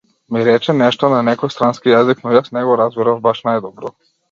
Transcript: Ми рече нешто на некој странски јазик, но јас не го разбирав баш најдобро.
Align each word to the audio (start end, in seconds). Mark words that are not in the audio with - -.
Ми 0.35 0.39
рече 0.45 0.73
нешто 0.77 1.09
на 1.15 1.19
некој 1.27 1.53
странски 1.57 1.93
јазик, 1.93 2.25
но 2.25 2.35
јас 2.39 2.51
не 2.59 2.65
го 2.71 2.81
разбирав 2.83 3.23
баш 3.31 3.45
најдобро. 3.53 3.97